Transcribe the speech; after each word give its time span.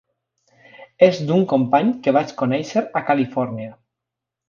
És 1.09 1.19
d'un 1.27 1.45
company 1.53 1.93
que 2.09 2.17
vaig 2.19 2.35
conèixer 2.43 2.87
a 3.03 3.07
Califòrnia. 3.13 3.73